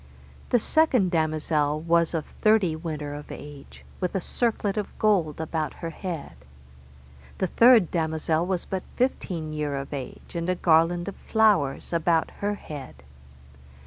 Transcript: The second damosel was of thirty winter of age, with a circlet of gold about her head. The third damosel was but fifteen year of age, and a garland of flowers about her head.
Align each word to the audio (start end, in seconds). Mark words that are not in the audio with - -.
The 0.49 0.57
second 0.57 1.11
damosel 1.11 1.79
was 1.79 2.15
of 2.15 2.25
thirty 2.41 2.75
winter 2.75 3.13
of 3.13 3.31
age, 3.31 3.85
with 3.99 4.15
a 4.15 4.19
circlet 4.19 4.75
of 4.75 4.97
gold 4.97 5.39
about 5.39 5.75
her 5.75 5.91
head. 5.91 6.37
The 7.37 7.45
third 7.45 7.91
damosel 7.91 8.47
was 8.47 8.65
but 8.65 8.81
fifteen 8.95 9.53
year 9.53 9.75
of 9.75 9.93
age, 9.93 10.33
and 10.33 10.49
a 10.49 10.55
garland 10.55 11.07
of 11.07 11.15
flowers 11.27 11.93
about 11.93 12.31
her 12.39 12.55
head. 12.55 13.03